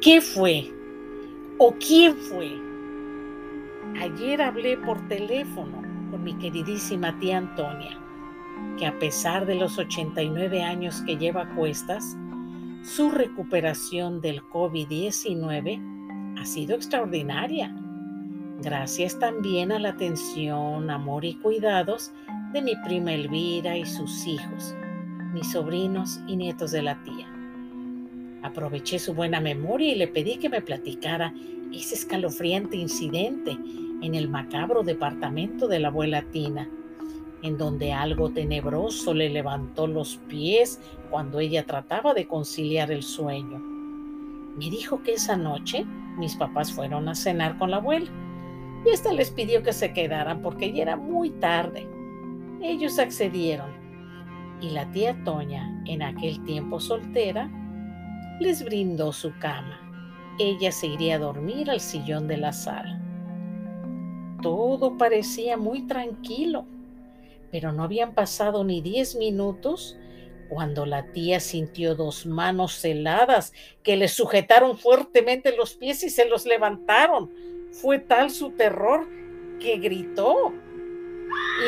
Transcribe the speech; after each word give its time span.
¿Qué 0.00 0.22
fue? 0.22 0.72
¿O 1.58 1.74
quién 1.74 2.16
fue? 2.16 2.58
Ayer 4.00 4.40
hablé 4.40 4.78
por 4.78 5.06
teléfono 5.08 5.82
con 6.10 6.24
mi 6.24 6.32
queridísima 6.38 7.18
tía 7.18 7.36
Antonia, 7.36 7.98
que 8.78 8.86
a 8.86 8.98
pesar 8.98 9.44
de 9.44 9.56
los 9.56 9.76
89 9.76 10.62
años 10.62 11.02
que 11.02 11.18
lleva 11.18 11.42
a 11.42 11.54
cuestas, 11.54 12.16
su 12.82 13.10
recuperación 13.10 14.22
del 14.22 14.42
COVID-19 14.44 16.38
ha 16.40 16.46
sido 16.46 16.76
extraordinaria. 16.76 17.76
Gracias 18.62 19.18
también 19.18 19.70
a 19.70 19.78
la 19.78 19.90
atención, 19.90 20.88
amor 20.88 21.26
y 21.26 21.34
cuidados 21.34 22.10
de 22.54 22.62
mi 22.62 22.74
prima 22.86 23.12
Elvira 23.12 23.76
y 23.76 23.84
sus 23.84 24.26
hijos, 24.26 24.74
mis 25.34 25.52
sobrinos 25.52 26.20
y 26.26 26.36
nietos 26.36 26.70
de 26.70 26.80
la 26.84 27.02
tía. 27.02 27.39
Aproveché 28.42 28.98
su 28.98 29.14
buena 29.14 29.40
memoria 29.40 29.92
y 29.92 29.96
le 29.96 30.08
pedí 30.08 30.36
que 30.36 30.48
me 30.48 30.62
platicara 30.62 31.34
ese 31.72 31.94
escalofriante 31.94 32.76
incidente 32.76 33.56
en 34.02 34.14
el 34.14 34.28
macabro 34.28 34.82
departamento 34.82 35.68
de 35.68 35.78
la 35.78 35.88
abuela 35.88 36.22
Tina, 36.30 36.68
en 37.42 37.58
donde 37.58 37.92
algo 37.92 38.30
tenebroso 38.30 39.14
le 39.14 39.28
levantó 39.28 39.86
los 39.86 40.16
pies 40.28 40.80
cuando 41.10 41.40
ella 41.40 41.64
trataba 41.66 42.14
de 42.14 42.26
conciliar 42.26 42.90
el 42.90 43.02
sueño. 43.02 43.58
Me 44.56 44.70
dijo 44.70 45.02
que 45.02 45.12
esa 45.12 45.36
noche 45.36 45.84
mis 46.18 46.36
papás 46.36 46.72
fueron 46.72 47.08
a 47.08 47.14
cenar 47.14 47.56
con 47.58 47.70
la 47.70 47.76
abuela 47.76 48.10
y 48.84 48.90
ésta 48.90 49.12
les 49.12 49.30
pidió 49.30 49.62
que 49.62 49.72
se 49.72 49.92
quedaran 49.92 50.42
porque 50.42 50.72
ya 50.72 50.82
era 50.82 50.96
muy 50.96 51.30
tarde. 51.30 51.86
Ellos 52.62 52.98
accedieron 52.98 53.70
y 54.60 54.70
la 54.70 54.90
tía 54.92 55.16
Toña, 55.24 55.82
en 55.86 56.02
aquel 56.02 56.42
tiempo 56.44 56.80
soltera, 56.80 57.50
les 58.40 58.64
brindó 58.64 59.12
su 59.12 59.32
cama. 59.38 59.78
Ella 60.38 60.72
se 60.72 60.86
iría 60.86 61.16
a 61.16 61.18
dormir 61.18 61.70
al 61.70 61.78
sillón 61.78 62.26
de 62.26 62.38
la 62.38 62.52
sala. 62.52 62.98
Todo 64.42 64.96
parecía 64.96 65.58
muy 65.58 65.86
tranquilo, 65.86 66.64
pero 67.52 67.70
no 67.72 67.84
habían 67.84 68.14
pasado 68.14 68.64
ni 68.64 68.80
diez 68.80 69.14
minutos 69.14 69.98
cuando 70.48 70.86
la 70.86 71.12
tía 71.12 71.38
sintió 71.38 71.94
dos 71.94 72.24
manos 72.24 72.82
heladas 72.82 73.52
que 73.82 73.96
le 73.96 74.08
sujetaron 74.08 74.78
fuertemente 74.78 75.54
los 75.54 75.74
pies 75.74 76.02
y 76.02 76.10
se 76.10 76.24
los 76.24 76.46
levantaron. 76.46 77.30
Fue 77.70 77.98
tal 77.98 78.30
su 78.30 78.50
terror 78.52 79.06
que 79.60 79.76
gritó. 79.76 80.52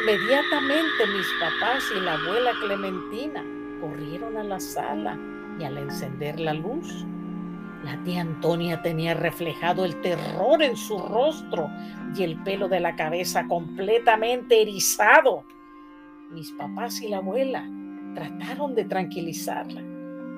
Inmediatamente 0.00 1.06
mis 1.06 1.26
papás 1.40 1.84
y 1.96 2.00
la 2.00 2.14
abuela 2.14 2.52
Clementina 2.60 3.55
corrieron 3.80 4.36
a 4.36 4.44
la 4.44 4.60
sala 4.60 5.18
y 5.58 5.64
al 5.64 5.78
encender 5.78 6.40
la 6.40 6.54
luz, 6.54 7.06
la 7.84 8.02
tía 8.02 8.22
Antonia 8.22 8.82
tenía 8.82 9.14
reflejado 9.14 9.84
el 9.84 10.00
terror 10.00 10.62
en 10.62 10.76
su 10.76 10.98
rostro 10.98 11.70
y 12.16 12.22
el 12.24 12.42
pelo 12.42 12.68
de 12.68 12.80
la 12.80 12.96
cabeza 12.96 13.46
completamente 13.46 14.60
erizado. 14.60 15.44
Mis 16.30 16.50
papás 16.52 17.00
y 17.00 17.08
la 17.08 17.18
abuela 17.18 17.64
trataron 18.14 18.74
de 18.74 18.86
tranquilizarla, 18.86 19.82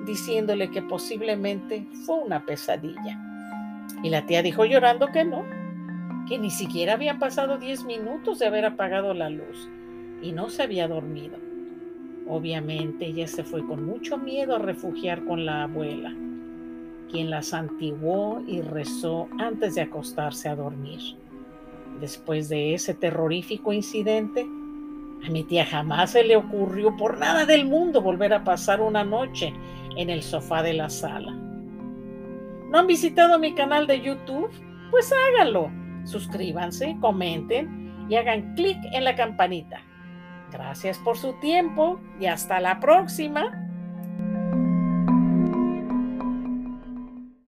diciéndole 0.05 0.69
que 0.69 0.83
posiblemente 0.83 1.87
fue 2.05 2.19
una 2.19 2.45
pesadilla. 2.45 3.19
Y 4.03 4.09
la 4.09 4.25
tía 4.25 4.43
dijo 4.43 4.65
llorando 4.65 5.07
que 5.07 5.25
no, 5.25 5.43
que 6.27 6.37
ni 6.37 6.51
siquiera 6.51 6.93
habían 6.93 7.17
pasado 7.17 7.57
diez 7.57 7.83
minutos 7.83 8.37
de 8.37 8.45
haber 8.45 8.65
apagado 8.65 9.13
la 9.13 9.29
luz 9.29 9.69
y 10.21 10.33
no 10.33 10.49
se 10.49 10.61
había 10.61 10.87
dormido. 10.87 11.48
Obviamente 12.29 13.07
ella 13.07 13.27
se 13.27 13.43
fue 13.43 13.65
con 13.65 13.83
mucho 13.83 14.15
miedo 14.15 14.55
a 14.55 14.59
refugiar 14.59 15.25
con 15.25 15.47
la 15.47 15.63
abuela, 15.63 16.13
quien 17.09 17.31
la 17.31 17.41
santiguó 17.41 18.43
y 18.45 18.61
rezó 18.61 19.27
antes 19.39 19.73
de 19.73 19.81
acostarse 19.81 20.47
a 20.47 20.55
dormir. 20.55 20.99
Después 21.99 22.47
de 22.47 22.75
ese 22.75 22.93
terrorífico 22.93 23.73
incidente, 23.73 24.45
a 25.25 25.29
mi 25.31 25.43
tía 25.43 25.65
jamás 25.65 26.11
se 26.11 26.23
le 26.23 26.35
ocurrió 26.35 26.95
por 26.97 27.17
nada 27.17 27.47
del 27.47 27.65
mundo 27.65 27.99
volver 27.99 28.31
a 28.35 28.43
pasar 28.43 28.79
una 28.79 29.03
noche 29.03 29.51
en 29.97 30.11
el 30.11 30.21
sofá 30.21 30.61
de 30.61 30.73
la 30.73 30.89
sala. 30.91 31.31
¿No 31.31 32.77
han 32.77 32.85
visitado 32.85 33.39
mi 33.39 33.55
canal 33.55 33.87
de 33.87 34.01
YouTube? 34.01 34.51
Pues 34.91 35.11
háganlo. 35.11 35.71
Suscríbanse, 36.05 36.95
comenten 37.01 38.07
y 38.07 38.15
hagan 38.15 38.53
clic 38.53 38.77
en 38.93 39.03
la 39.03 39.15
campanita. 39.15 39.81
Gracias 40.51 40.97
por 40.97 41.17
su 41.17 41.33
tiempo 41.33 41.99
y 42.19 42.25
hasta 42.25 42.59
la 42.59 42.79
próxima. 42.79 43.68